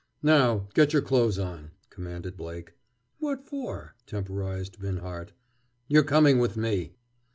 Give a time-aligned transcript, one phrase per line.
[0.23, 2.73] "Now, get your clothes on," commanded Blake.
[3.19, 5.33] "What for?" temporized Binhart.
[5.87, 6.95] "You're coming with me!"